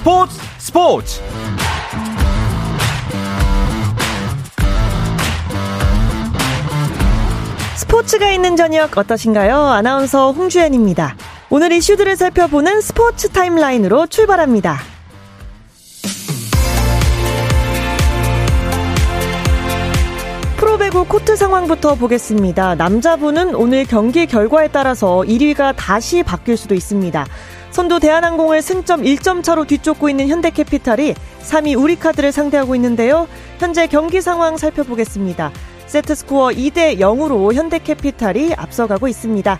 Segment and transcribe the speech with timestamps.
[0.00, 1.20] 스포츠 스포츠
[7.76, 9.54] 스포츠가 있는 저녁 어떠신가요?
[9.54, 11.16] 아나운서 홍주연입니다.
[11.50, 14.78] 오늘 이슈들을 살펴보는 스포츠 타임라인으로 출발합니다.
[20.56, 22.74] 프로배구 코트 상황부터 보겠습니다.
[22.76, 27.26] 남자부는 오늘 경기 결과에 따라서 1위가 다시 바뀔 수도 있습니다.
[27.70, 33.28] 선두 대한항공을 승점 1점 차로 뒤쫓고 있는 현대캐피탈이 3위 우리카드를 상대하고 있는데요.
[33.58, 35.52] 현재 경기 상황 살펴보겠습니다.
[35.86, 39.58] 세트스코어 2대 0으로 현대캐피탈이 앞서가고 있습니다.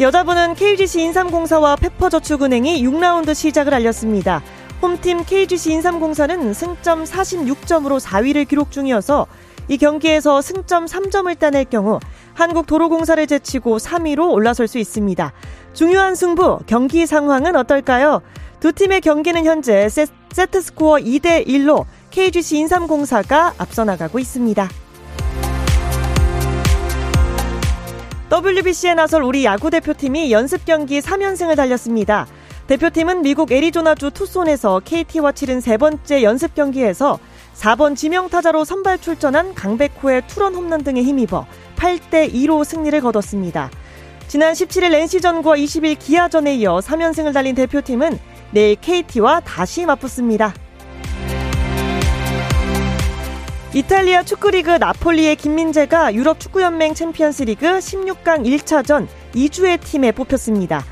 [0.00, 4.42] 여자부는 KGC 인삼공사와 페퍼저축은행이 6라운드 시작을 알렸습니다.
[4.80, 9.26] 홈팀 KGC 인삼공사는 승점 46점으로 4위를 기록 중이어서
[9.66, 11.98] 이 경기에서 승점 3점을 따낼 경우
[12.38, 15.32] 한국도로공사를 제치고 3위로 올라설 수 있습니다.
[15.72, 18.22] 중요한 승부, 경기 상황은 어떨까요?
[18.60, 24.68] 두 팀의 경기는 현재 세, 세트 스코어 2대 1로 KGC 인삼공사가 앞서 나가고 있습니다.
[28.30, 32.28] WBC에 나설 우리 야구 대표팀이 연습 경기 3연승을 달렸습니다.
[32.68, 37.18] 대표팀은 미국 애리조나주 투손에서 KT와 치른 세 번째 연습 경기에서
[37.54, 41.46] 4번 지명타자로 선발 출전한 강백호의 투런 홈런 등에 힘입어
[41.78, 43.70] 8대 2로 승리를 거뒀습니다.
[44.26, 48.18] 지난 17일 NC전과 20일 기아전에 이어 3연승을 달린 대표팀은
[48.50, 50.52] 내일 KT와 다시 맞붙습니다.
[53.74, 60.84] 이탈리아 축구리그 나폴리의 김민재가 유럽 축구연맹 챔피언스리그 16강 1차전 이 주의 팀에 뽑혔습니다.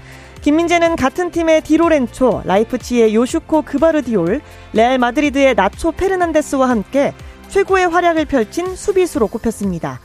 [0.43, 4.41] 김민재는 같은 팀의 디로렌초, 라이프치히의 요슈코 그바르디올,
[4.75, 7.13] 레알 마드리드의 나초 페르난데스와 함께
[7.49, 10.01] 최고의 활약을 펼친 수비수로 꼽혔습니다.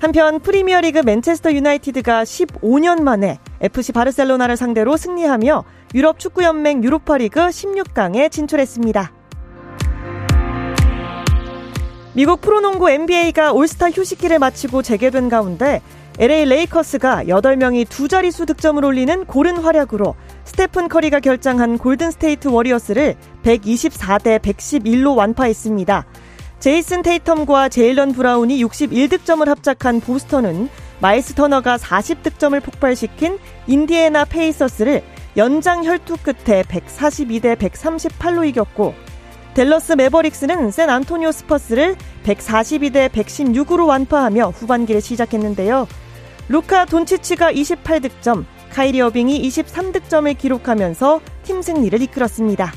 [0.00, 9.12] 한편 프리미어리그 맨체스터 유나이티드가 15년 만에 FC 바르셀로나를 상대로 승리하며 유럽 축구연맹 유로파리그 16강에 진출했습니다.
[12.14, 15.82] 미국 프로농구 NBA가 올스타 휴식기를 마치고 재개된 가운데
[16.18, 23.16] LA 레이커스가 8명이 두 자릿수 득점을 올리는 고른 활약으로 스테픈 커리가 결장한 골든 스테이트 워리어스를
[23.42, 26.06] 124대 111로 완파했습니다.
[26.60, 30.68] 제이슨 테이텀과 제일런 브라운이 61득점을 합작한 보스턴은
[31.00, 35.02] 마이스 터너가 40득점을 폭발시킨 인디애나 페이서스를
[35.38, 38.92] 연장 혈투 끝에 142대 138로 이겼고
[39.54, 45.88] 댈러스 매버릭스는 샌 안토니오 스퍼스를 142대 116으로 완파하며 후반기를 시작했는데요.
[46.50, 52.70] 루카 돈치치가 28득점, 카이리 어빙이 23득점을 기록하면서 팀 승리를 이끌었습니다.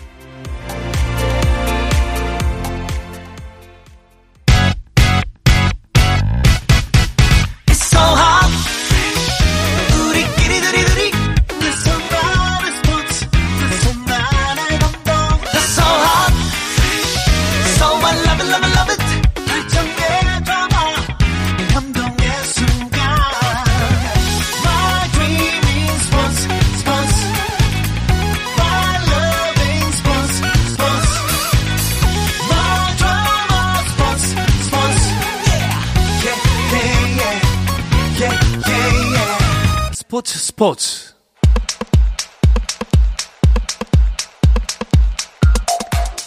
[40.26, 40.76] 스포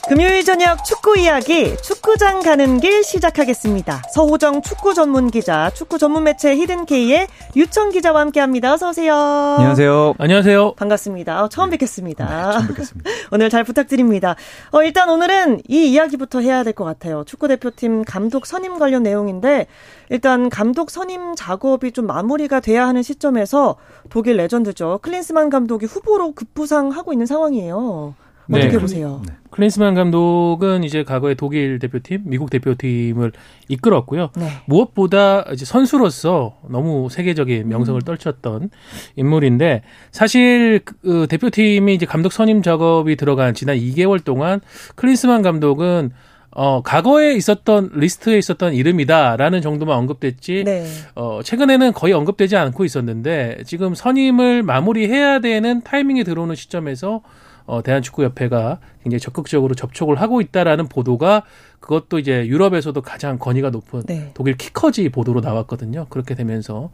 [0.08, 4.02] 금요일 저녁 축구 이야기 축구장 가는 길 시작하겠습니다.
[4.14, 8.72] 서호정 축구 전문 기자, 축구 전문 매체 히든케이의 유청 기자와 함께합니다.
[8.74, 9.12] 어서 오세요.
[9.58, 10.14] 안녕하세요.
[10.18, 10.74] 안녕하세요.
[10.74, 11.42] 반갑습니다.
[11.42, 12.24] 어, 처음 뵙겠습니다.
[12.24, 13.10] 네, 처음 뵙겠습니다.
[13.32, 14.36] 오늘 잘 부탁드립니다.
[14.70, 17.24] 어, 일단 오늘은 이 이야기부터 해야 될 것 같아요.
[17.24, 19.66] 축구 대표팀 감독 선임 관련 내용인데
[20.10, 23.74] 일단 감독 선임 작업이 좀 마무리가 돼야 하는 시점에서
[24.08, 25.00] 독일 레전드죠.
[25.02, 28.14] 클린스만 감독이 후보로 급부상하고 있는 상황이에요.
[28.50, 28.78] 어떻게 네.
[28.78, 29.22] 보세요?
[29.26, 29.34] 네.
[29.50, 33.32] 클린스만 감독은 이제 과거에 독일 대표팀, 미국 대표팀을
[33.68, 34.30] 이끌었고요.
[34.36, 34.48] 네.
[34.66, 38.71] 무엇보다 이제 선수로서 너무 세계적인 명성을 떨쳤던
[39.16, 39.82] 인물인데
[40.12, 44.60] 사실 그 대표팀이 이제 감독 선임 작업이 들어간 지난 2개월 동안
[44.94, 46.12] 클린스만 감독은
[46.59, 50.86] 어, 과거에 있었던 리스트에 있었던 이름이다라는 정도만 언급됐지 네.
[51.15, 57.21] 어, 최근에는 거의 언급되지 않고 있었는데 지금 선임을 마무리해야 되는 타이밍에 들어오는 시점에서
[57.66, 61.42] 어, 대한축구협회가 굉장히 적극적으로 접촉을 하고 있다라는 보도가
[61.80, 64.30] 그것도 이제 유럽에서도 가장 권위가 높은 네.
[64.34, 66.07] 독일 키커지 보도로 나왔거든요.
[66.09, 66.91] 그렇게 되면서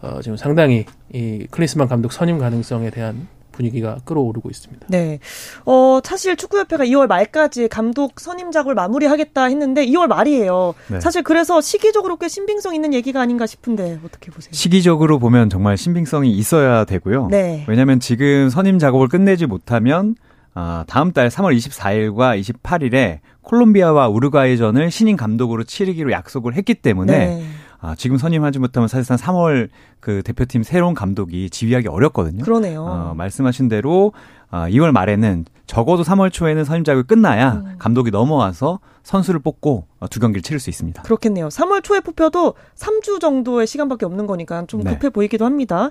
[0.00, 4.86] 어, 지금 상당히 이 클린스만 감독 선임 가능성에 대한 분위기가 끓어오르고 있습니다.
[4.88, 5.18] 네.
[5.64, 10.74] 어, 사실 축구협회가 2월 말까지 감독 선임 작업을 마무리하겠다 했는데 2월 말이에요.
[10.88, 11.00] 네.
[11.00, 14.50] 사실 그래서 시기적으로 꽤 신빙성 있는 얘기가 아닌가 싶은데 어떻게 보세요?
[14.52, 17.28] 시기적으로 보면 정말 신빙성이 있어야 되고요.
[17.30, 17.64] 네.
[17.68, 20.16] 왜냐하면 지금 선임 작업을 끝내지 못하면
[20.54, 27.44] 어, 다음 달 3월 24일과 28일에 콜롬비아와 우루과이전을 신인 감독으로 치르기로 약속을 했기 때문에 네.
[27.84, 29.68] 아, 지금 선임하지 못하면 사실상 3월
[30.00, 32.42] 그 대표팀 새로운 감독이 지휘하기 어렵거든요.
[32.42, 32.82] 그러네요.
[32.82, 34.14] 어, 말씀하신 대로
[34.50, 37.74] 어, 2월 말에는 적어도 3월 초에는 선임 자격이 끝나야 음.
[37.78, 41.02] 감독이 넘어와서 선수를 뽑고 어, 두 경기를 치를 수 있습니다.
[41.02, 41.48] 그렇겠네요.
[41.48, 44.92] 3월 초에 뽑혀도 3주 정도의 시간밖에 없는 거니까 좀 네.
[44.92, 45.10] 급해 네.
[45.10, 45.90] 보이기도 합니다.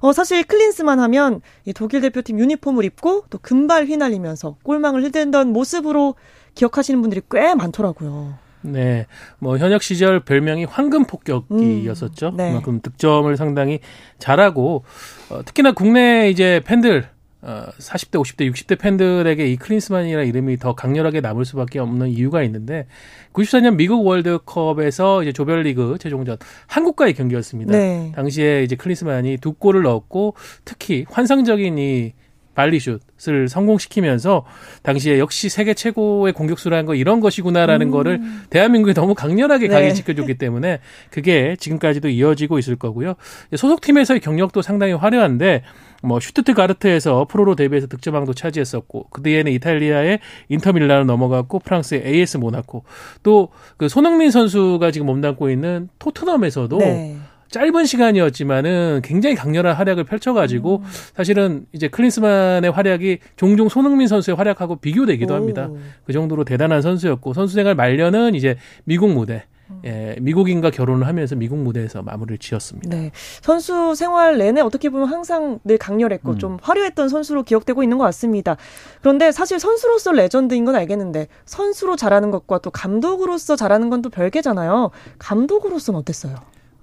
[0.00, 6.14] 어, 사실 클린스만 하면 이 독일 대표팀 유니폼을 입고 또 금발 휘날리면서 골망을 흔들던 모습으로
[6.54, 8.43] 기억하시는 분들이 꽤 많더라고요.
[8.64, 9.06] 네.
[9.38, 12.28] 뭐 현역 시절 별명이 황금 폭격기였었죠.
[12.28, 12.48] 음, 네.
[12.48, 13.80] 그만큼 득점을 상당히
[14.18, 14.84] 잘하고
[15.30, 17.08] 어, 특히나 국내 이제 팬들
[17.46, 22.86] 어, 40대, 50대, 60대 팬들에게 이 클린스만이라는 이름이 더 강렬하게 남을 수밖에 없는 이유가 있는데
[23.34, 27.72] 94년 미국 월드컵에서 이제 조별리그 최종전 한국과의 경기였습니다.
[27.72, 28.12] 네.
[28.14, 30.34] 당시에 이제 클린스만이 두 골을 넣었고
[30.64, 32.14] 특히 환상적인 이
[32.54, 34.44] 발리슛을 성공시키면서
[34.82, 37.90] 당시에 역시 세계 최고의 공격수라는 건 이런 것이구나라는 음.
[37.90, 38.20] 거를
[38.50, 39.74] 대한민국에 너무 강렬하게 네.
[39.74, 40.80] 각인시켜줬기 때문에
[41.10, 43.14] 그게 지금까지도 이어지고 있을 거고요.
[43.56, 45.62] 소속 팀에서의 경력도 상당히 화려한데
[46.02, 50.18] 뭐 슈투트가르트에서 프로로 데뷔해서 득점왕도 차지했었고 그 뒤에는 이탈리아의
[50.50, 52.84] 인터밀란을 넘어갔고 프랑스의 AS 모나코
[53.22, 57.16] 또 그 손흥민 선수가 지금 몸담고 있는 토트넘에서도 네.
[57.54, 60.84] 짧은 시간이었지만은 굉장히 강렬한 활약을 펼쳐가지고 음.
[61.14, 65.70] 사실은 이제 클린스만의 활약이 종종 손흥민 선수의 활약하고 비교되기도 합니다.
[66.04, 69.44] 그 정도로 대단한 선수였고 선수 생활 말년은 이제 미국 무대
[69.84, 72.96] 예, 미국인과 결혼을 하면서 미국 무대에서 마무리를 지었습니다.
[72.96, 73.12] 네.
[73.40, 76.38] 선수 생활 내내 어떻게 보면 항상 늘 강렬했고 음.
[76.38, 78.56] 좀 화려했던 선수로 기억되고 있는 것 같습니다.
[79.00, 84.90] 그런데 사실 선수로서 레전드인 건 알겠는데 선수로 잘하는 것과 또 감독으로서 잘하는 건 또 별개잖아요.
[85.18, 86.34] 감독으로서는 어땠어요?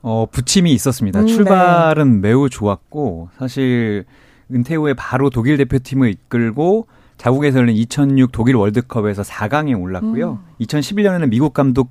[0.02, 1.22] 어, 부침이 있었습니다.
[1.22, 2.30] 음, 출발은 네.
[2.30, 4.06] 매우 좋았고 사실
[4.52, 6.88] 은퇴 후에 바로 독일 대표팀을 이끌고
[7.18, 10.40] 자국에서는 2006 독일 월드컵에서 4강에 올랐고요.
[10.44, 10.56] 음.
[10.62, 11.90] 2011년에는 미국 감독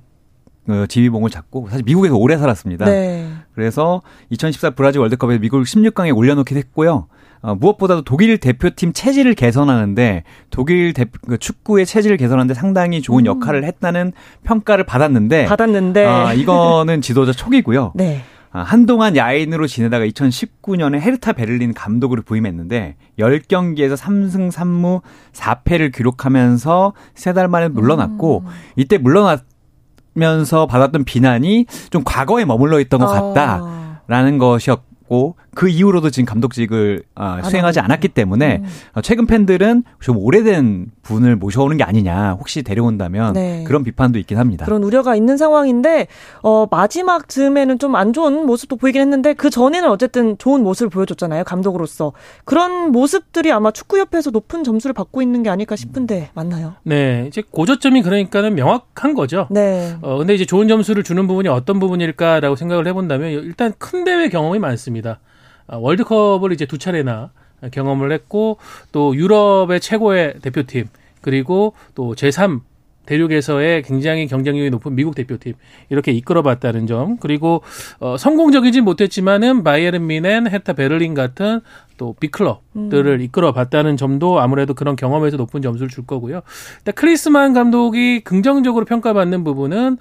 [0.67, 2.85] 어, 지휘봉을 잡고 사실 미국에서 오래 살았습니다.
[2.85, 3.31] 네.
[3.55, 7.07] 그래서 2014 브라질 월드컵에서 미국을 16강에 올려놓기도 했고요.
[7.41, 13.25] 어, 무엇보다도 독일 대표팀 체질을 개선하는데 독일 대, 그 축구의 체질을 개선하는데 상당히 좋은 음.
[13.25, 17.93] 역할을 했다는 평가를 받았는데 받았는데 아, 이거는 지도자 촉이고요.
[17.95, 18.21] 네.
[18.53, 25.01] 아, 한동안 야인으로 지내다가 2019년에 헤르타 베를린 감독으로 부임했는데 10경기에서 3승 3무
[25.33, 28.51] 4패를 기록하면서 세 달 만에 물러났고 음.
[28.75, 33.33] 이때 물러나면서 받았던 비난이 좀 과거에 머물러 있던 것 어.
[33.33, 38.67] 같다라는 것이었고 없고 그 이후로도 지금 감독직을 어, 수행하지 않았기 때문에 음.
[38.93, 43.63] 어, 최근 팬들은 좀 오래된 분을 모셔오는 게 아니냐 혹시 데려온다면 네.
[43.65, 44.65] 그런 비판도 있긴 합니다.
[44.65, 46.07] 그런 우려가 있는 상황인데
[46.41, 51.43] 어, 마지막 즈음에는 좀 안 좋은 모습도 보이긴 했는데 그 전에는 어쨌든 좋은 모습을 보여줬잖아요
[51.43, 52.13] 감독으로서
[52.45, 56.75] 그런 모습들이 아마 축구협회에서 높은 점수를 받고 있는 게 아닐까 싶은데 맞나요?
[56.83, 59.47] 네 이제 고저점이 그러니까는 명확한 거죠.
[59.51, 59.95] 네.
[60.01, 64.59] 어, 근데 이제 좋은 점수를 주는 부분이 어떤 부분일까라고 생각을 해본다면 일단 큰 대회 경험이
[64.59, 65.19] 많습니다.
[65.67, 67.31] 아, 월드컵을 이제 두 차례나
[67.71, 68.57] 경험을 했고
[68.91, 70.87] 또 유럽의 최고의 대표팀
[71.21, 72.61] 그리고 또 제3
[73.05, 75.53] 대륙에서의 굉장히 경쟁력이 높은 미국 대표팀
[75.89, 77.61] 이렇게 이끌어봤다는 점 그리고
[77.99, 81.61] 어, 성공적이지 못했지만은 바이에른 미넨, 헤타 베를린 같은
[81.97, 83.21] 또 빅클럽들을 음.
[83.21, 86.41] 이끌어봤다는 점도 아무래도 그런 경험에서 높은 점수를 줄 거고요.
[86.79, 89.97] 일단 크리스만 감독이 긍정적으로 평가받는 부분은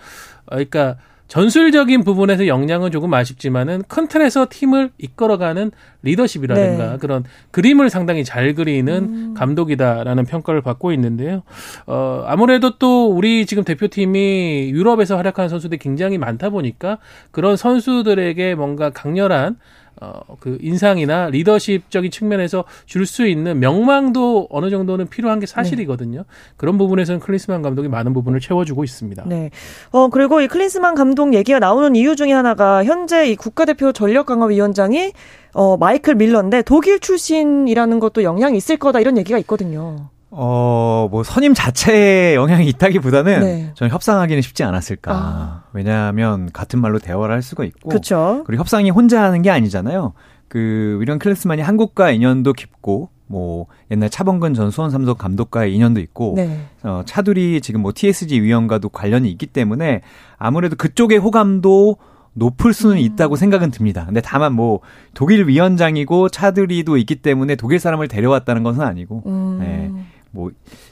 [0.46, 0.96] 어, 그러니까
[1.30, 5.70] 전술적인 부분에서 역량은 조금 아쉽지만은 큰 틀에서 팀을 이끌어가는
[6.02, 6.98] 리더십이라든가 네.
[6.98, 7.22] 그런
[7.52, 9.34] 그림을 상당히 잘 그리는 음.
[9.34, 11.42] 감독이다라는 평가를 받고 있는데요.
[11.86, 16.98] 어, 아무래도 또 우리 지금 대표팀이 유럽에서 활약하는 선수들이 굉장히 많다 보니까
[17.30, 19.56] 그런 선수들에게 뭔가 강렬한
[20.00, 26.18] 어, 그 인상이나 리더십적인 측면에서 줄 수 있는 명망도 어느 정도는 필요한 게 사실이거든요.
[26.18, 26.24] 네.
[26.56, 29.24] 그런 부분에서는 클린스만 감독이 많은 부분을 채워주고 있습니다.
[29.26, 29.50] 네.
[29.90, 34.46] 어, 그리고 이 클린스만 감독 얘기가 나오는 이유 중에 하나가 현재 이 국가대표 전력 강화
[34.46, 35.12] 위원장이
[35.54, 40.10] 어, 마이클 밀러인데 독일 출신이라는 것도 영향이 있을 거다 이런 얘기가 있거든요.
[40.30, 43.70] 어, 뭐 선임 자체에 영향이 있다기보다는 네.
[43.74, 45.12] 저는 협상하기는 쉽지 않았을까.
[45.12, 45.62] 아.
[45.72, 48.42] 왜냐하면 같은 말로 대화를 할 수가 있고 그쵸.
[48.46, 50.12] 그리고 협상이 혼자 하는 게 아니잖아요.
[50.48, 56.34] 그 위리엄 클래스만이 한국과 인연도 깊고 뭐 옛날 차범근 전 수원 삼성 감독과의 인연도 있고
[56.36, 56.66] 네.
[56.82, 60.02] 어, 차두리 지금 뭐 TSG 위원과도 관련이 있기 때문에
[60.36, 61.96] 아무래도 그쪽의 호감도
[62.32, 63.00] 높을 수는 음.
[63.00, 64.04] 있다고 생각은 듭니다.
[64.06, 64.80] 근데 다만 뭐
[65.14, 69.58] 독일 위원장이고 차두리도 있기 때문에 독일 사람을 데려왔다는 것은 아니고 음.
[69.60, 69.90] 네.
[70.30, 70.50] 뭐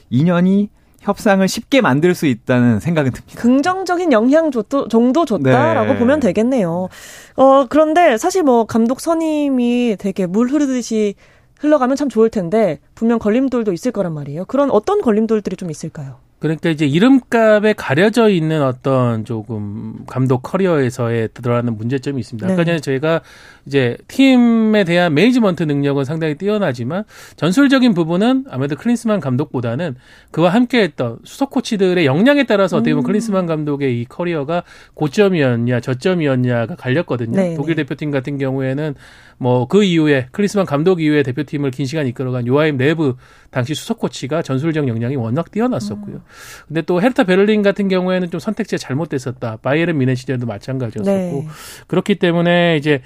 [0.09, 0.69] 인연이
[1.01, 3.41] 협상을 쉽게 만들 수 있다는 생각은 듭니다.
[3.41, 4.87] 긍정적인 영향 정도
[5.25, 5.99] 줬다라고 네.
[5.99, 6.89] 보면 되겠네요.
[7.37, 11.15] 어, 그런데 사실 뭐 감독 선임이 되게 물 흐르듯이
[11.59, 14.45] 흘러가면 참 좋을 텐데 분명 걸림돌도 있을 거란 말이에요.
[14.45, 16.17] 그런 어떤 걸림돌들이 좀 있을까요?
[16.39, 22.47] 그러니까 이제 이름값에 가려져 있는 어떤 조금 감독 커리어에서의 들어가는 문제점이 있습니다.
[22.47, 22.53] 네.
[22.53, 23.21] 아까 전에 저희가
[23.65, 27.03] 이제 팀에 대한 매니지먼트 능력은 상당히 뛰어나지만
[27.35, 29.95] 전술적인 부분은 아무래도 클린스만 감독보다는
[30.31, 33.07] 그와 함께했던 수석 코치들의 역량에 따라서 어떻게 보면 음.
[33.07, 34.63] 클린스만 감독의 이 커리어가
[34.95, 37.35] 고점이었냐 저점이었냐가 갈렸거든요.
[37.35, 37.83] 네, 독일 네.
[37.83, 38.95] 대표팀 같은 경우에는
[39.37, 43.15] 뭐 그 이후에 클린스만 감독 이후에 대표팀을 긴 시간 이끌어간 요아힘 뢰브
[43.51, 46.15] 당시 수석 코치가 전술적 역량이 워낙 뛰어났었고요.
[46.15, 46.21] 음.
[46.67, 49.57] 근데 또 헤르타 베를린 같은 경우에는 좀 선택지가 잘못됐었다.
[49.61, 51.47] 바이에른 뮌헨 시절도 마찬가지였었고 네.
[51.87, 53.01] 그렇기 때문에 이제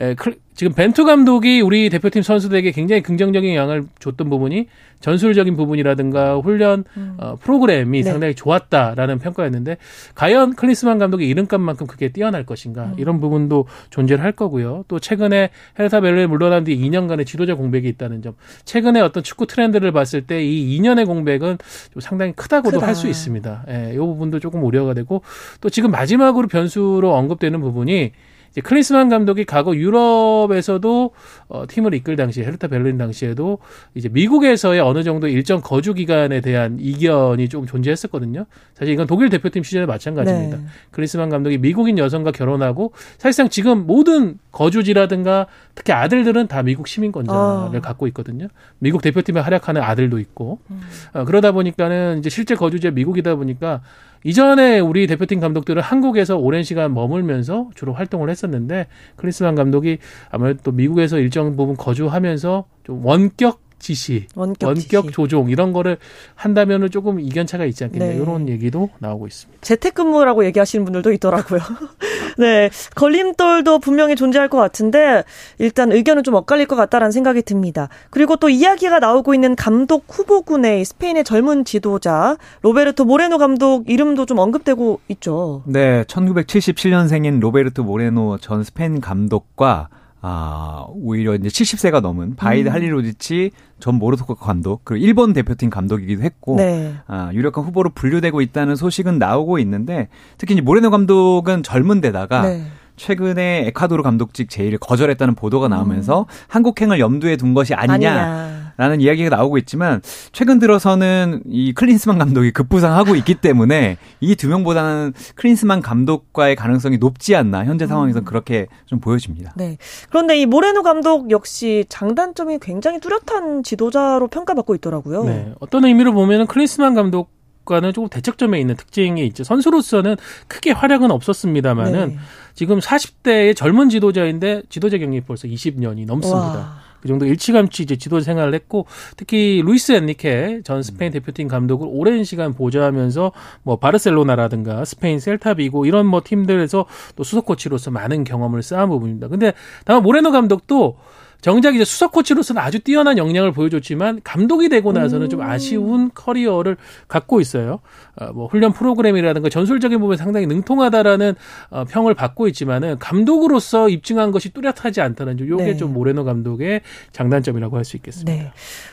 [0.00, 0.14] 에,
[0.54, 4.66] 지금 벤투 감독이 우리 대표팀 선수들에게 굉장히 긍정적인 영향을 줬던 부분이
[5.00, 7.14] 전술적인 부분이라든가 훈련 음.
[7.18, 8.10] 어, 프로그램이 네.
[8.10, 9.76] 상당히 좋았다라는 평가였는데
[10.16, 12.94] 과연 클리스만 감독의 이름값만큼 그게 뛰어날 것인가 음.
[12.98, 14.84] 이런 부분도 존재를 할 거고요.
[14.88, 18.34] 또 최근에 헤르타 벨레 물러난 뒤 2년간의 지도자 공백이 있다는 점.
[18.64, 21.58] 최근에 어떤 축구 트렌드를 봤을 때 이 2년의 공백은
[21.92, 23.64] 좀 상당히 크다고도 할 수 있습니다.
[23.68, 25.22] 예, 이 부분도 조금 우려가 되고
[25.60, 28.10] 또 지금 마지막으로 변수로 언급되는 부분이
[28.58, 31.10] 이제 클리스만 감독이 과거 유럽에서도
[31.48, 33.58] 어, 팀을 이끌 당시 헤르타 베를린 당시에도
[33.94, 38.46] 이제 미국에서의 어느 정도 일정 거주 기간에 대한 이견이 좀 존재했었거든요.
[38.74, 40.56] 사실 이건 독일 대표팀 시절에 마찬가지입니다.
[40.56, 40.62] 네.
[40.90, 45.46] 클리스만 감독이 미국인 여성과 결혼하고 사실상 지금 모든 거주지라든가
[45.76, 47.38] 특히 아들들은 다 미국 시민권자를
[47.78, 47.80] 어.
[47.80, 48.48] 갖고 있거든요.
[48.80, 50.80] 미국 대표팀에 활약하는 아들도 있고 음.
[51.12, 53.82] 어, 그러다 보니까는 이제 실제 거주지가 미국이다 보니까
[54.28, 60.70] 이전에 우리 대표팀 감독들은 한국에서 오랜 시간 머물면서 주로 활동을 했었는데 크리스만 감독이 아무래도 또
[60.70, 65.12] 미국에서 일정 부분 거주하면서 좀 원격 지시, 원격, 원격 지시.
[65.12, 65.98] 조종 이런 거를
[66.34, 68.16] 한다면은 조금 이견차가 있지 않겠냐 네.
[68.16, 69.60] 이런 얘기도 나오고 있습니다.
[69.62, 71.60] 재택근무라고 얘기하시는 분들도 있더라고요.
[72.38, 75.24] 네, 걸림돌도 분명히 존재할 것 같은데
[75.58, 77.88] 일단 의견은 좀 엇갈릴 것 같다라는 생각이 듭니다.
[78.10, 84.38] 그리고 또 이야기가 나오고 있는 감독 후보군의 스페인의 젊은 지도자 로베르토 모레노 감독 이름도 좀
[84.38, 85.62] 언급되고 있죠.
[85.66, 89.88] 네, 1977년생인 로베르토 모레노 전 스페인 감독과
[90.20, 92.72] 아, 오히려 이제 70세가 넘은 바히드 음.
[92.72, 96.94] 할릴호지치 전 모로코 감독, 그리고 일본 대표팀 감독이기도 했고, 네.
[97.06, 102.64] 아, 유력한 후보로 분류되고 있다는 소식은 나오고 있는데, 특히 이제 모레노 감독은 젊은 데다가, 네.
[102.96, 106.26] 최근에 에콰도르 감독직 제의를 거절했다는 보도가 나오면서 음.
[106.48, 109.08] 한국행을 염두에 둔 것이 아니냐라는 아니냐.
[109.08, 110.00] 이야기가 나오고 있지만
[110.32, 117.34] 최근 들어서는 이 클린스만 감독이 급부상하고 있기 때문에 이 두 명보다는 클린스만 감독과의 가능성이 높지
[117.34, 118.24] 않나 현재 상황에서 음.
[118.24, 119.52] 그렇게 좀 보여집니다.
[119.56, 119.76] 네.
[120.10, 125.24] 그런데 이 모레노 감독 역시 장단점이 굉장히 뚜렷한 지도자로 평가받고 있더라고요.
[125.24, 125.52] 네.
[125.58, 127.30] 어떤 의미로 보면은 클린스만 감독
[127.64, 129.44] 과는 조금 대척점에 있는 특징이 있죠.
[129.44, 130.16] 선수로서는
[130.46, 132.18] 크게 활약은 없었습니다만은 네.
[132.54, 136.38] 지금 40대의 젊은 지도자인데 지도자 경력이 벌써 20년이 넘습니다.
[136.58, 136.87] 와.
[137.00, 138.86] 그 정도 일치감치 이제 지도 생활을 했고
[139.16, 146.06] 특히 루이스 엔리케 전 스페인 대표팀 감독을 오랜 시간 보좌하면서 뭐 바르셀로나라든가 스페인 셀타비고 이런
[146.06, 146.86] 뭐 팀들에서
[147.16, 149.28] 또 수석 코치로서 많은 경험을 쌓은 부분입니다.
[149.28, 149.52] 근데
[149.84, 150.96] 다만 모레노 감독도
[151.40, 155.30] 정작 이제 수석 코치로서는 아주 뛰어난 역량을 보여줬지만 감독이 되고 나서는 음.
[155.30, 156.76] 좀 아쉬운 커리어를
[157.06, 157.78] 갖고 있어요.
[158.16, 161.36] 어, 뭐 훈련 프로그램이라든가 전술적인 부분에 상당히 능통하다라는
[161.70, 165.48] 어, 평을 받고 있지만은 감독으로서 입증한 것이 뚜렷하지 않다는 점.
[165.48, 165.76] 요게 네.
[165.76, 166.80] 좀 모레노 감독의
[167.12, 168.32] 장단점이라고 할 수 있겠습니다.
[168.32, 168.52] 네.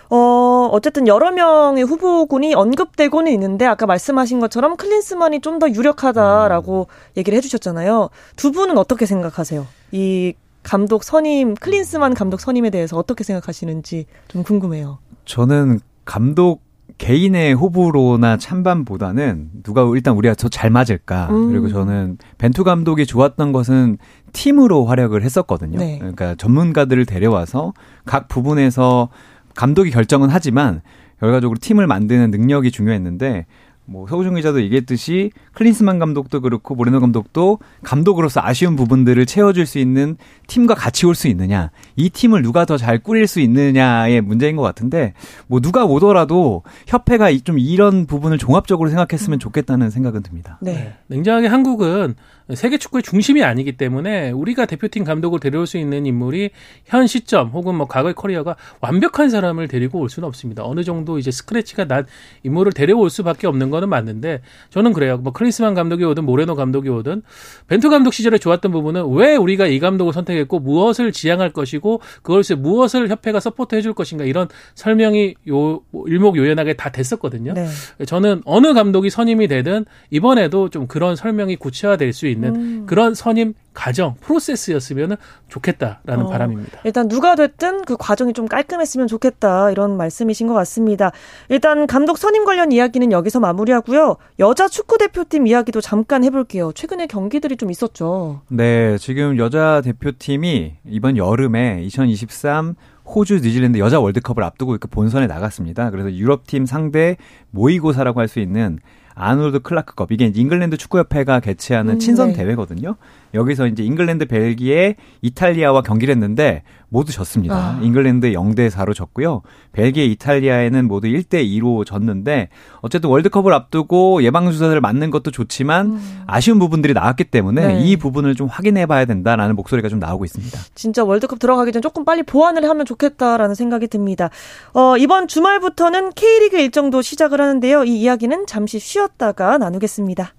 [0.10, 7.14] 어, 어쨌든 여러 명의 후보군이 언급되고는 있는데 아까 말씀하신 것처럼 클린스만이 좀 더 유력하다라고 음.
[7.18, 8.10] 얘기를 해주셨잖아요.
[8.36, 9.66] 두 분은 어떻게 생각하세요?
[9.94, 10.34] 이
[10.66, 14.98] 감독 선임 클린스만 감독 선임에 대해서 어떻게 생각하시는지 좀 궁금해요.
[15.26, 16.64] 저는 감독
[16.98, 21.50] 개인의 호불호나 찬반보다는 누가 일단 우리가 더 잘 맞을까 음.
[21.50, 23.98] 그리고 저는 벤투 감독이 좋았던 것은
[24.34, 25.78] 팀으로 활약을 했었거든요.
[25.78, 26.00] 네.
[26.00, 27.74] 그러니까 전문가들을 데려와서
[28.06, 29.10] 각 부분에서
[29.54, 30.82] 감독이 결정은 하지만
[31.20, 33.46] 결과적으로 팀을 만드는 능력이 중요했는데
[33.88, 40.18] 뭐 서우정 기자도 얘기했듯이 클린스만 감독도 그렇고 모레노 감독도 감독으로서 아쉬운 부분들을 채워줄 수 있는
[40.48, 44.62] 팀과 같이 올 수 있느냐 이 팀을 누가 더 잘 꾸릴 수 있느냐의 문제인 것
[44.64, 45.14] 같은데
[45.48, 50.58] 뭐 누가 오더라도 협회가 좀 이런 부분을 종합적으로 생각했으면 좋겠다는 생각은 듭니다.
[50.62, 50.74] 네.
[50.74, 50.94] 네.
[51.08, 52.16] 냉정하게 한국은
[52.54, 56.52] 세계 축구의 중심이 아니기 때문에 우리가 대표팀 감독을 데려올 수 있는 인물이
[56.86, 60.64] 현 시점 혹은 뭐 과거의 커리어가 완벽한 사람을 데리고 올 수는 없습니다.
[60.64, 62.06] 어느 정도 이제 스크래치가 난
[62.44, 65.18] 인물을 데려올 수밖에 없는 거는 맞는데 저는 그래요.
[65.18, 67.24] 뭐 클린스만 감독이 오든 모레노 감독이 오든
[67.68, 73.10] 벤투 감독 시절에 좋았던 부분은 왜 우리가 이 감독을 선택했고 무엇을 지향할 것이고 그것을 무엇을
[73.10, 77.54] 협회가 서포트 해 줄 것인가 이런 설명이 요 일목요연하게 다 됐었거든요.
[77.54, 77.68] 네.
[78.06, 82.84] 저는 어느 감독이 선임이 되든 이번에도 좀 그런 설명이 구체화될 수 있는 있는 음.
[82.86, 85.18] 그런 선임 과정 프로세스였으면
[85.50, 86.80] 좋겠다라는 어, 바람입니다.
[86.86, 91.12] 일단 누가 됐든 그 과정이 좀 깔끔했으면 좋겠다 이런 말씀이신 것 같습니다.
[91.50, 94.16] 일단 감독 선임 관련 이야기는 여기서 마무리하고요.
[94.40, 96.72] 여자 축구 대표팀 이야기도 잠깐 해볼게요.
[96.74, 98.42] 최근에 경기들이 좀 있었죠.
[98.48, 102.76] 네, 지금 여자 대표팀이 이번 여름에 2023
[103.06, 105.92] 호주, 뉴질랜드 여자 월드컵을 앞두고 본선에 나갔습니다.
[105.92, 107.18] 그래서 유럽 팀 상대
[107.52, 108.80] 모의고사라고 할 수 있는
[109.16, 112.34] 아놀드 클라크컵 이게 잉글랜드 축구협회가 개최하는 음, 친선 네.
[112.34, 112.96] 대회거든요.
[113.34, 117.56] 여기서 이제 잉글랜드, 벨기에, 이탈리아와 경기를 했는데 모두 졌습니다.
[117.56, 117.80] 아.
[117.82, 119.42] 잉글랜드 0대 4로 졌고요.
[119.74, 126.24] 벨기에, 이탈리아에는 모두 1대 2로 졌는데 어쨌든 월드컵을 앞두고 예방 주사를 맞는 것도 좋지만 음.
[126.28, 127.84] 아쉬운 부분들이 나왔기 때문에 네.
[127.84, 130.58] 이 부분을 좀 확인해 봐야 된다라는 목소리가 좀 나오고 있습니다.
[130.74, 134.30] 진짜 월드컵 들어가기 전 조금 빨리 보완을 하면 좋겠다라는 생각이 듭니다.
[134.74, 137.84] 어, 이번 주말부터는 K리그 일정도 시작을 하는데요.
[137.84, 140.34] 이 이야기는 잠시 쉬 었다가 나누겠습니다.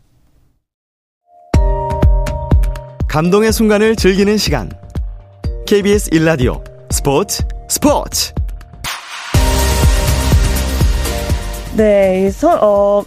[3.08, 4.70] 감동의 순간을 즐기는 시간.
[5.66, 8.32] KBS 일라디오 스포츠 스포츠.
[11.76, 13.04] 네, 서, 어,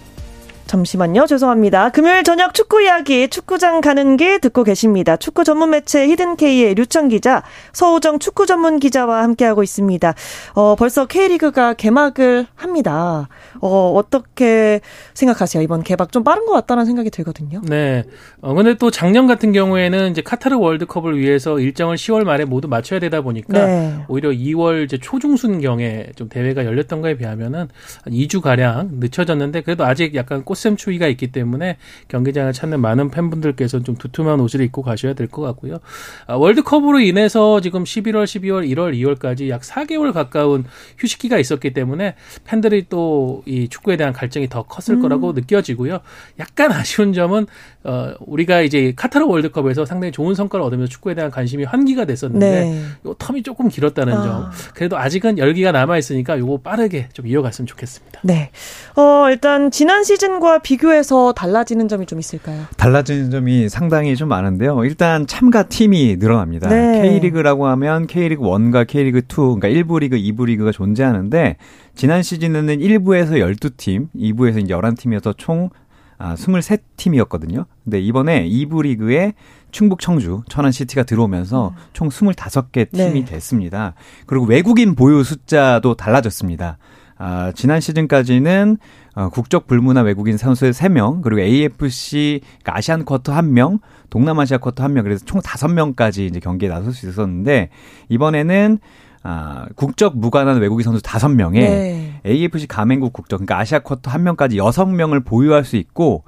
[0.70, 1.26] 잠시만요.
[1.26, 1.90] 죄송합니다.
[1.90, 5.18] 금요일 저녁 축구 이야기 축구장 가는 길 듣고 계십니다.
[5.18, 7.42] 축구 전문 매체 히든K의 류청 기자,
[7.74, 10.14] 서우정 축구 전문 기자와 함께하고 있습니다.
[10.54, 13.30] 어, 벌써 K리그가 개막을 합니다.
[13.62, 14.82] 어, 어떻게
[15.16, 15.64] 생각하세요?
[15.64, 17.62] 이번 개막 좀 빠른 것 같다는 생각이 들거든요.
[17.68, 18.04] 네.
[18.42, 23.00] 어, 근데 또 작년 같은 경우에는 이제 카타르 월드컵을 위해서 일정을 10월 말에 모두 맞춰야
[23.00, 24.06] 되다 보니까 네.
[24.08, 27.70] 오히려 2월 이제 초중순경에 좀 대회가 열렸던 거에 비하면은
[28.04, 31.78] 한 2주 가량 늦춰졌는데 그래도 아직 약간 꽃샘 추위가 있기 때문에
[32.10, 35.80] 경기장을 찾는 많은 팬분들께서 좀 두툼한 옷을 입고 가셔야 될 것 같고요.
[36.28, 40.66] 아, 월드컵으로 인해서 지금 11월, 12월, 1월, 2월까지 약 4개월 가까운
[40.98, 45.02] 휴식기가 있었기 때문에 팬들이 또 이 축구에 대한 갈증이 더 컸을 음.
[45.02, 46.00] 거라고 느껴지고요.
[46.40, 47.48] 약간 아쉬운 점은
[47.84, 52.84] 어 우리가 이제 카타르 월드컵에서 상당히 좋은 성과를 얻으면서 축구에 대한 관심이 환기가 됐었는데 네.
[53.06, 54.24] 요 텀이 조금 길었다는 아.
[54.24, 54.52] 점.
[54.74, 58.20] 그래도 아직은 열기가 남아 있으니까 요거 빠르게 좀 이어갔으면 좋겠습니다.
[58.24, 58.52] 네.
[58.96, 62.64] 어 일단 지난 시즌과 비교해서 달라지는 점이 좀 있을까요?
[62.78, 64.84] 달라지는 점이 상당히 좀 많은데요.
[64.86, 66.68] 일단 참가 팀이 늘어납니다.
[66.70, 67.02] 네.
[67.02, 71.58] K리그라고 하면 K리그 1과 K리그 2, 그러니까 1부 리그, 2부 리그가 존재하는데
[71.94, 75.70] 지난 시즌에는 1부에서 12팀, 2부에서 이제 11팀이어서 총
[76.18, 77.66] 아, 23팀이었거든요.
[77.84, 79.34] 근데 이번에 2부 리그에
[79.72, 81.82] 충북 청주, 천안 시티가 들어오면서 음.
[81.94, 83.26] 총 25개 팀이 네.
[83.26, 83.94] 됐습니다.
[84.26, 86.78] 그리고 외국인 보유 숫자도 달라졌습니다.
[87.20, 88.78] 아, 지난 시즌까지는
[89.16, 95.04] 어, 국적 불문화 외국인 선수 3명, 그리고 AFC 그러니까 아시안 쿼터 1명, 동남아시아 쿼터 1명,
[95.04, 97.70] 그래서 총 5명까지 이제 경기에 나설 수 있었는데
[98.08, 98.80] 이번에는
[99.22, 102.22] 아, 국적 무관한 외국인 선수 5명에 네.
[102.26, 106.24] AFC 가맹국 국적, 그러니까 아시아 쿼터 1명까지 6명을 보유할 수 있고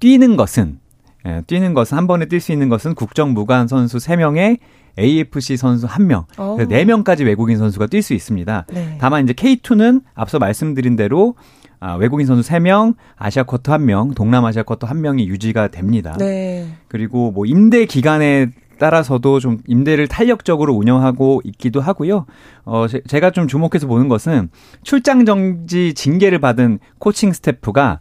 [0.00, 0.80] 뛰는 것은
[1.24, 4.58] 예, 뛰는 것은 한 번에 뛸 수 있는 것은 국적 무관 선수 3명에
[4.98, 6.56] AFC 선수 1명, 어.
[6.58, 8.66] 4명까지 외국인 선수가 뛸 수 있습니다.
[8.72, 8.98] 네.
[9.00, 11.34] 다만 이제 K2는 앞서 말씀드린 대로
[11.80, 16.14] 아, 외국인 선수 3명, 아시아 쿼터 1명, 동남아시아 쿼터 1명이 유지가 됩니다.
[16.16, 16.68] 네.
[16.86, 22.26] 그리고 뭐 임대 기간에 따라서도 좀 임대를 탄력적으로 운영하고 있기도 하고요.
[22.64, 24.50] 어, 제가 좀 주목해서 보는 것은
[24.82, 28.00] 출장 정지 징계를 받은 코칭 스태프가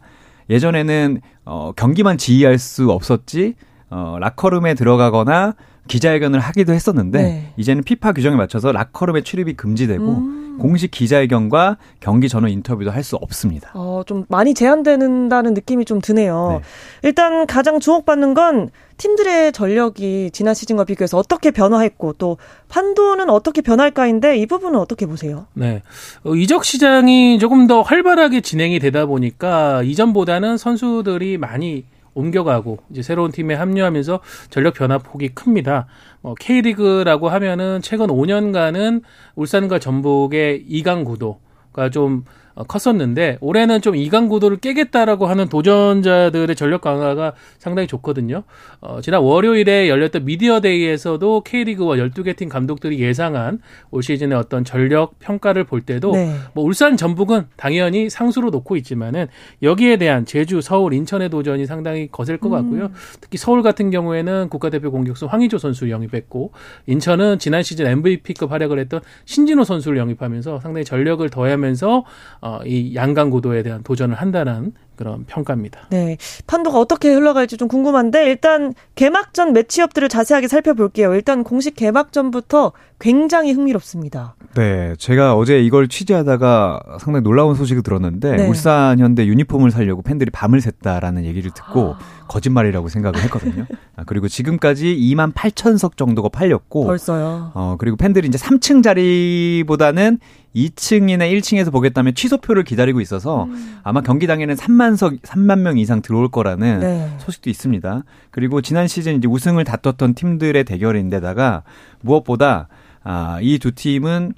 [0.50, 3.56] 예전에는 어, 경기만 지휘할 수 없었지
[3.90, 5.56] 어, 라커룸에 들어가거나
[5.92, 7.54] 기자회견을 하기도 했었는데 네.
[7.58, 10.58] 이제는 피파 규정에 맞춰서 라커룸의 출입이 금지되고 음.
[10.60, 13.72] 공식 기자회견과 경기 전후 인터뷰도 할 수 없습니다.
[13.74, 16.62] 어, 좀 많이 제한된다는 느낌이 좀 드네요.
[16.62, 17.08] 네.
[17.08, 22.38] 일단 가장 주목받는 건 팀들의 전력이 지난 시즌과 비교해서 어떻게 변화했고 또
[22.70, 25.48] 판도는 어떻게 변할까인데 이 부분은 어떻게 보세요?
[25.56, 25.82] 네.
[26.24, 33.32] 어, 이적 시장이 조금 더 활발하게 진행이 되다 보니까 이전보다는 선수들이 많이 옮겨가고 이제 새로운
[33.32, 34.20] 팀에 합류하면서
[34.50, 35.88] 전력 변화 폭이 큽니다.
[36.22, 39.02] 어, K리그라고 하면은 최근 5년간은
[39.36, 46.82] 울산과 전북의 2강 구도가 좀 어, 컸었는데 올해는 좀 이강 구도를 깨겠다라고 하는 도전자들의 전력
[46.82, 48.44] 강화가 상당히 좋거든요.
[48.80, 53.60] 어, 지난 월요일에 열렸던 미디어데이에서도 K리그와 12개 팀 감독들이 예상한
[53.92, 56.36] 올 시즌의 어떤 전력 평가를 볼 때도 네.
[56.54, 59.28] 뭐 울산 전북은 당연히 상수로 놓고 있지만은
[59.62, 62.86] 여기에 대한 제주, 서울, 인천의 도전이 상당히 거셀 것 같고요.
[62.86, 62.94] 음.
[63.20, 66.52] 특히 서울 같은 경우에는 국가대표 공격수 황의조 선수 영입했고
[66.88, 72.04] 인천은 지난 시즌 MVP급 활약을 했던 신진호 선수를 영입하면서 상당히 전력을 더하면서
[72.42, 75.88] 어, 이 양강 구도에 대한 도전을 한다는 그런 평가입니다.
[75.90, 76.18] 네.
[76.48, 81.14] 판도가 어떻게 흘러갈지 좀 궁금한데 일단 개막전 매치업들을 자세하게 살펴볼게요.
[81.16, 84.36] 일단 공식 개막전부터 굉장히 흥미롭습니다.
[84.56, 84.94] 네.
[84.98, 88.48] 제가 어제 이걸 취재하다가 상당히 놀라운 소식을 들었는데 네.
[88.48, 92.00] 울산 현대 유니폼을 살려고 팬들이 밤을 샜다라는 얘기를 듣고 아...
[92.28, 93.66] 거짓말이라고 생각을 했거든요.
[93.98, 97.52] 아, 그리고 지금까지 2만 8천 석 정도가 팔렸고 벌써요.
[97.54, 100.20] 어, 그리고 팬들이 이제 3층 자리보다는
[100.56, 103.80] 2층이나 1층에서 보겠다면 취소표를 기다리고 있어서 음.
[103.84, 107.10] 아마 경기 당에는 3만 석 3만 명 이상 들어올 거라는 네.
[107.20, 108.04] 소식도 있습니다.
[108.32, 111.64] 그리고 지난 시즌 이제 우승을 다퉜던 팀들의 대결인데다가
[112.02, 112.68] 무엇보다
[113.04, 114.34] 아, 이 두 팀은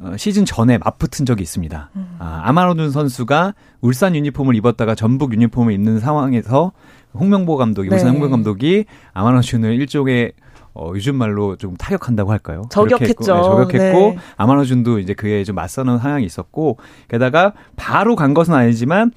[0.00, 1.90] 어, 시즌 전에 맞붙은 적이 있습니다.
[1.96, 2.16] 음.
[2.20, 6.72] 아, 아마노둔 선수가 울산 유니폼을 입었다가 전북 유니폼을 입는 상황에서
[7.14, 7.96] 홍명보 감독이 네.
[7.96, 10.32] 울산 홍명보 감독이 아마노둔을 일종의
[10.74, 12.62] 어, 요즘 말로 좀 타격한다고 할까요?
[12.70, 13.34] 저격했죠.
[13.34, 14.18] 네, 저격했고 네.
[14.36, 19.10] 아마노준도 이제 그에 좀 맞서는 상황이 있었고 게다가 바로 간 것은 아니지만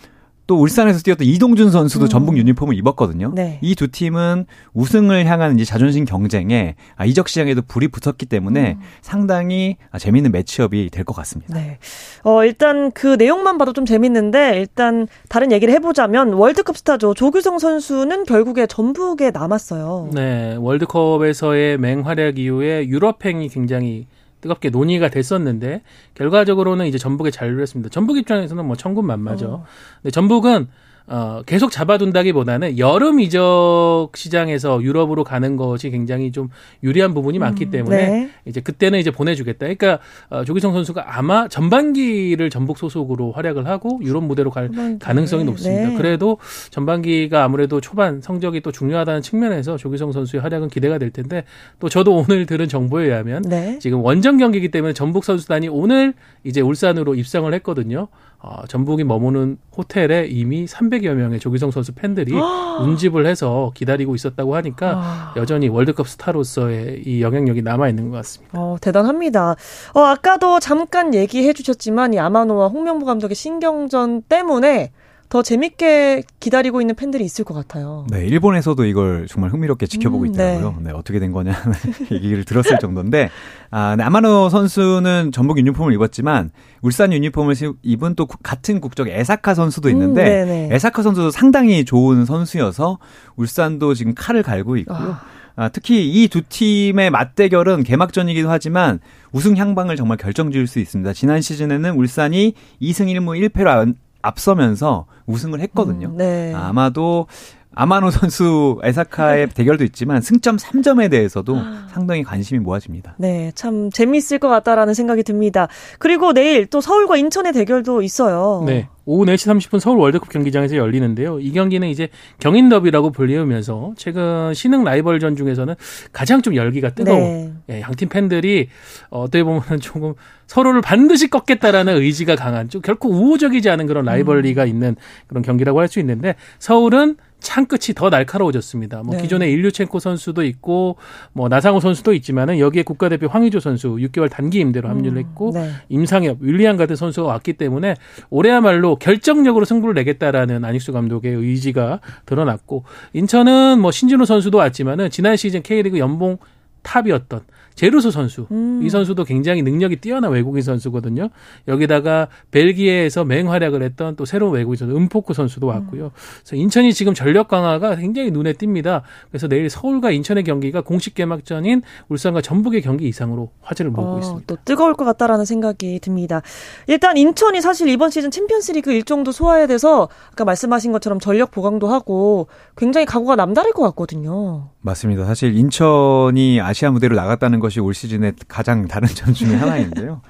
[0.52, 2.10] 또 울산에서 뛰었던 이동준 선수도 음.
[2.10, 3.32] 전북 유니폼을 입었거든요.
[3.34, 3.58] 네.
[3.62, 8.82] 이두 팀은 우승을 향한 이제 자존심 경쟁에 아, 이적 시장에도 불이 붙었기 때문에 음.
[9.02, 11.54] 상당히 아, 재미있는 매치업이 될 것 같습니다.
[11.54, 11.78] 네.
[12.24, 18.26] 어, 일단 그 내용만 봐도 좀 재밌는데 일단 다른 얘기를 해보자면 월드컵 스타죠 조규성 선수는
[18.26, 20.10] 결국에 전북에 남았어요.
[20.14, 24.06] 네, 월드컵에서의 맹활약 이후에 유럽행이 굉장히
[24.42, 25.82] 뜨겁게 논의가 됐었는데
[26.16, 27.90] 결과적으로는 이제 전북에 잔류했습니다.
[27.90, 29.48] 전북 입장에서는 뭐 천군만마죠.
[29.48, 29.66] 어.
[30.02, 30.68] 근데 전북은
[31.12, 36.48] 어, 계속 잡아둔다기보다는 여름 이적 시장에서 유럽으로 가는 것이 굉장히 좀
[36.84, 38.30] 유리한 부분이 많기 음, 때문에 네.
[38.46, 39.58] 이제 그때는 이제 보내주겠다.
[39.60, 45.00] 그러니까 어, 조기성 선수가 아마 전반기를 전북 소속으로 활약을 하고 유럽 무대로 갈 전반기.
[45.00, 45.90] 가능성이 높습니다.
[45.90, 45.98] 네.
[45.98, 46.38] 그래도
[46.70, 51.44] 전반기가 아무래도 초반 성적이 또 중요하다는 측면에서 조기성 선수의 활약은 기대가 될 텐데
[51.82, 53.78] 또 저도 오늘 들은 정보에 의하면 네.
[53.80, 56.14] 지금 원정 경기이기 때문에 전북 선수단이 오늘
[56.46, 58.08] 이제 울산으로 입성을 했거든요.
[58.44, 62.34] 어, 전북이 머무는 호텔에 이미 300여 명의 조기성 선수 팬들이
[62.82, 65.34] 운집을 해서 기다리고 있었다고 하니까 아.
[65.38, 68.60] 여전히 월드컵 스타로서의 이 영향력이 남아 있는 것 같습니다.
[68.60, 69.56] 어, 대단합니다.
[69.94, 74.92] 어, 아까도 잠깐 얘기해 주셨지만 이 아마노와 홍명보 감독의 신경전 때문에
[75.32, 78.06] 더 재밌게 기다리고 있는 팬들이 있을 것 같아요.
[78.10, 80.76] 네, 일본에서도 이걸 정말 흥미롭게 지켜보고 음, 있더라고요.
[80.80, 80.84] 네.
[80.88, 80.92] 네.
[80.92, 81.54] 어떻게 된 거냐
[82.12, 83.30] 얘기를 들었을 정도인데,
[83.70, 89.94] 아, 나마노 선수는 전북 유니폼을 입었지만 울산 유니폼을 입은 또 같은 국적 에사카 선수도 음,
[89.94, 93.00] 있는데, 음, 에사카 선수도 상당히 좋은 선수여서
[93.38, 94.98] 울산도 지금 칼을 갈고 있고요.
[94.98, 95.22] 아.
[95.56, 99.00] 아, 특히 이 두 팀의 맞대결은 개막전이기도 하지만
[99.32, 101.14] 우승 향방을 정말 결정지을 수 있습니다.
[101.14, 106.10] 지난 시즌에는 울산이 2승 1무 1패로 앞서면서 우승을 했거든요.
[106.10, 106.54] 음, 네.
[106.54, 107.28] 아마도
[107.74, 111.88] 아마노 선수 에사카의 대결도 있지만 승점 3점에 대해서도 아.
[111.92, 113.16] 상당히 관심이 모아집니다.
[113.18, 115.68] 네, 참 재밌을 것 같다라는 생각이 듭니다.
[116.00, 118.64] 그리고 내일 또 서울과 인천의 대결도 있어요.
[118.66, 118.90] 네.
[119.06, 121.40] 오후 4시 30분 서울 월드컵 경기장에서 열리는데요.
[121.40, 125.74] 이 경기는 이제 경인 더비라고 불리우면서 최근 신흥 라이벌전 중에서는
[126.14, 127.54] 가장 좀 열기가 뜨거운 네.
[127.70, 128.70] 예, 양팀 팬들이
[129.10, 130.14] 어떻게 보면 조금
[130.52, 134.68] 서로를 반드시 꺾겠다라는 의지가 강한 좀 결코 우호적이지 않은 그런 라이벌리가 음.
[134.68, 134.96] 있는
[135.28, 139.04] 그런 경기라고 할 수 있는데 서울은 창 끝이 더 날카로워졌습니다.
[139.04, 139.22] 뭐 네.
[139.22, 140.98] 기존에 일류첸코 선수도 있고
[141.34, 145.54] 뭐 나상호 선수도 있지만은 여기에 국가대표 황의조 선수 6개월 단기 임대로 합류를 음, 했고 음,
[145.54, 145.72] 네.
[145.90, 147.96] 임상엽, 윌리안 같은 선수가 왔기 때문에
[148.30, 152.84] 올해야말로 결정력으로 승부를 내겠다라는 안익수 감독의 의지가 드러났고
[153.14, 156.38] 인천은 뭐 신진호 선수도 왔지만은 지난 시즌 K리그 연봉
[156.84, 157.42] 탑이었던
[157.76, 158.48] 제루소 선수.
[158.52, 158.82] 음.
[158.84, 161.30] 이 선수도 굉장히 능력이 뛰어난 외국인 선수거든요.
[161.68, 166.06] 여기다가 벨기에에서 맹활약을 했던 또 새로운 외국인 선수 은포크 선수도 왔고요.
[166.06, 166.10] 음.
[166.42, 169.02] 그래서 인천이 지금 전력 강화가 굉장히 눈에 띕니다.
[169.30, 174.46] 그래서 내일 서울과 인천의 경기가 공식 개막전인 울산과 전북의 경기 이상으로 화제를 모으고 어, 있습니다.
[174.48, 176.42] 또 뜨거울 것 같다라는 생각이 듭니다.
[176.88, 182.48] 일단 인천이 사실 이번 시즌 챔피언스리그 일정도 소화해야 돼서 아까 말씀하신 것처럼 전력 보강도 하고
[182.76, 184.70] 굉장히 각오가 남다를 것 같거든요.
[184.82, 185.26] 맞습니다.
[185.26, 190.22] 사실 인천이 아시아 무대로 나갔다는 것이 올 시즌의 가장 다른 점 중에 하나인데요.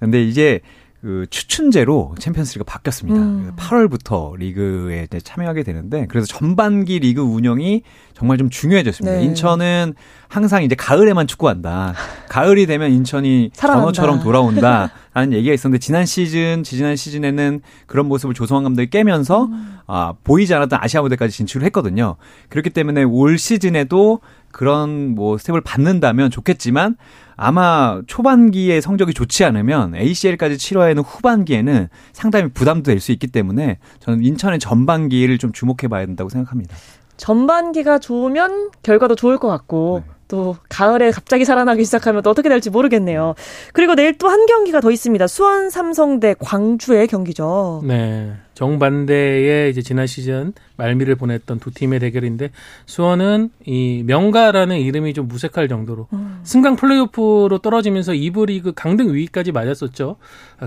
[0.00, 0.60] 근데 이제
[1.06, 3.20] 그 추춘제로 챔피언스리가 바뀌었습니다.
[3.20, 3.52] 음.
[3.56, 9.18] 8월부터 리그에 이제 참여하게 되는데 그래서 전반기 리그 운영이 정말 좀 중요해졌습니다.
[9.18, 9.24] 네.
[9.24, 9.94] 인천은
[10.26, 11.94] 항상 이제 가을에만 축구한다.
[12.28, 14.90] 가을이 되면 인천이 전어처럼 돌아온다.
[15.14, 19.78] 라는 얘기가 있었는데 지난 시즌, 지지난 시즌에는 그런 모습을 조성환 감독이 깨면서 음.
[19.86, 22.16] 아, 보이지 않았던 아시아 무대까지 진출을 했거든요.
[22.48, 24.20] 그렇기 때문에 올 시즌에도
[24.56, 26.96] 그런 뭐 스텝을 받는다면 좋겠지만
[27.36, 33.78] 아마 초반기에 성적이 좋지 않으면 ACL까지 치러야 하는 후반기에는 상당히 부담도 될 수 있기 때문에
[34.00, 36.74] 저는 인천의 전반기를 좀 주목해 봐야 된다고 생각합니다.
[37.18, 40.12] 전반기가 좋으면 결과도 좋을 것 같고 네.
[40.28, 43.34] 또 가을에 갑자기 살아나기 시작하면 또 어떻게 될지 모르겠네요.
[43.74, 45.26] 그리고 내일 또 한 경기가 더 있습니다.
[45.26, 47.82] 수원 삼성대 광주의 경기죠.
[47.86, 48.32] 네.
[48.54, 52.50] 정반대의 이제 지난 시즌 말미를 보냈던 두 팀의 대결인데
[52.86, 56.40] 수원은 이 명가라는 이름이 좀 무색할 정도로 음.
[56.42, 60.16] 승강 플레이오프로 떨어지면서 2부 리그 강등 위기까지 맞았었죠.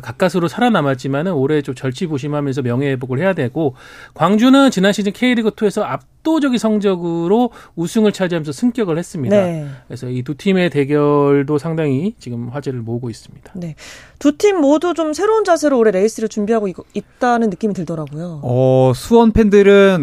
[0.01, 3.75] 가까스로 살아남았지만은 올해 좀 절치부심하면서 명예 회복을 해야 되고
[4.13, 9.35] 광주는 지난 시즌 K리그 2에서 압도적인 성적으로 우승을 차지하면서 승격을 했습니다.
[9.35, 9.67] 네.
[9.87, 13.51] 그래서 이 두 팀의 대결도 상당히 지금 화제를 모으고 있습니다.
[13.55, 13.75] 네.
[14.19, 18.41] 두 팀 모두 좀 새로운 자세로 올해 레이스를 준비하고 있다는 느낌이 들더라고요.
[18.43, 19.98] 어, 수원 팬들은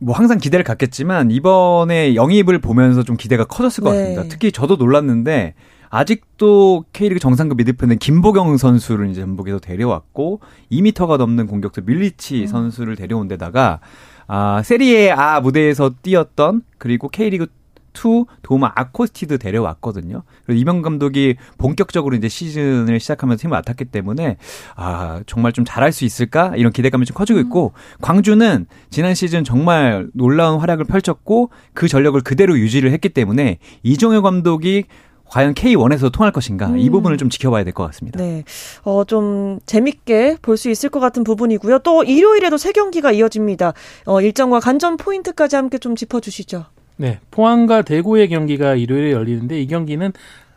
[0.00, 3.98] 뭐 항상 기대를 갖겠지만 이번에 영입을 보면서 좀 기대가 커졌을 것 네.
[3.98, 4.24] 같습니다.
[4.28, 5.54] 특히 저도 놀랐는데
[5.90, 12.46] 아직도 K리그 정상급 미드필더 김보경 선수를 이제 전북에서 데려왔고 2미터가 넘는 공격수 밀리치 음.
[12.46, 13.80] 선수를 데려온 데다가
[14.26, 17.48] 아, 세리에 아 무대에서 뛰었던 그리고 K리그
[17.94, 20.22] 2 도마 아코스티드 데려왔거든요.
[20.44, 24.36] 그래서 이명 감독이 본격적으로 이제 시즌을 시작하면서 팀을 맡았기 때문에
[24.76, 27.98] 아 정말 좀 잘할 수 있을까 이런 기대감이 좀 커지고 있고 음.
[28.00, 34.84] 광주는 지난 시즌 정말 놀라운 활약을 펼쳤고 그 전력을 그대로 유지를 했기 때문에 이종효 감독이
[35.26, 36.78] 과연 K1에서 통할 것인가 음.
[36.78, 38.18] 이 부분을 좀 지켜봐야 될 것 같습니다.
[38.18, 38.42] 네,
[38.82, 41.78] 어, 좀 재밌게 볼 수 있을 것 같은 부분이고요.
[41.80, 43.72] 또 일요일에도 세 경기가 이어집니다.
[44.06, 46.64] 어, 일정과 관전 포인트까지 함께 좀 짚어주시죠.
[47.00, 50.12] 네, 포항과 대구의 경기가 일요일에 열리는데 이 경기는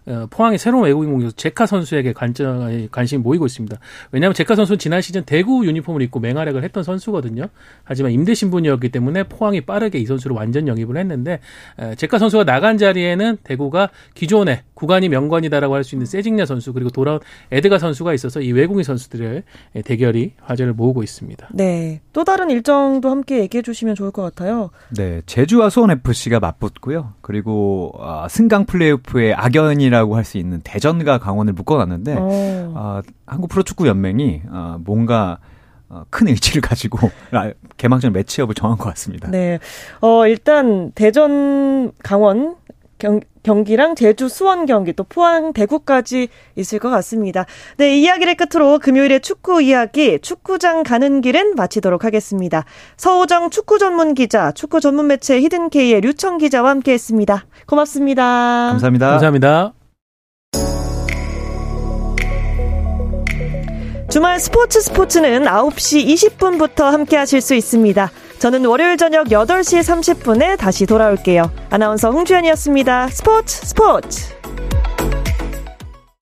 [0.05, 3.79] 어, 포항의 새로운 외국인 공격수 제카 선수에게 관점, 관심이 모이고 있습니다.
[4.11, 7.47] 왜냐하면 제카 선수는 지난 시즌 대구 유니폼을 입고 맹활약을 했던 선수거든요.
[7.85, 11.39] 하지만 임대 신분이었기 때문에 포항이 빠르게 이 선수를 완전 영입을 했는데
[11.95, 17.19] 제카 선수가 나간 자리에는 대구가 기존에 구간이 명관이다라고 할 수 있는 세징야 선수 그리고 돌아온
[17.51, 19.43] 에드가 선수가 있어서 이 외국인 선수들의
[19.85, 21.49] 대결이 화제를 모으고 있습니다.
[21.53, 24.71] 네, 또 다른 일정도 함께 얘기해 주시면 좋을 것 같아요.
[24.95, 27.13] 네, 제주와 수원 FC가 맞붙고요.
[27.21, 33.87] 그리고 어, 승강 플레이오프의 악연이 이라고 할 수 있는 대전과 강원을 묶어놨는데 어, 한국 프로축구
[33.87, 35.37] 연맹이 어, 뭔가
[35.89, 37.09] 어, 큰 의지를 가지고
[37.77, 39.29] 개막전 매치업을 정한 것 같습니다.
[39.31, 39.59] 네,
[40.01, 42.55] 어, 일단 대전 강원
[43.03, 47.45] 경, 경기랑 제주 수원 경기 또 포항 대구까지 있을 것 같습니다.
[47.75, 52.63] 네, 이야기를 끝으로 금요일에 축구 이야기 축구장 가는 길은 마치도록 하겠습니다.
[52.95, 57.45] 서우정 축구 전문 기자, 축구 전문 매체 히든케이의 류청 기자와 함께 했습니다.
[57.67, 58.69] 고맙습니다.
[58.71, 59.09] 감사합니다.
[59.09, 59.73] 감사합니다.
[64.09, 68.11] 주말 스포츠 스포츠는 9시 20분부터 함께 하실 수 있습니다.
[68.43, 71.49] 저는 월요일 저녁 8시 30분에 다시 돌아올게요.
[71.69, 73.07] 아나운서 홍주연이었습니다.
[73.07, 74.42] 스포츠 스포츠!